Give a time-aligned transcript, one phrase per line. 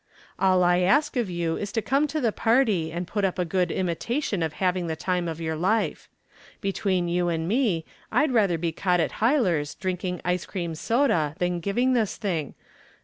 [0.39, 3.45] "All I ask of you is to come to the party and put up a
[3.45, 6.09] good imitation of having the time of your life.
[6.59, 11.59] Between you and me I'd rather be caught at Huyler's drinking ice cream soda than
[11.59, 12.55] giving this thing.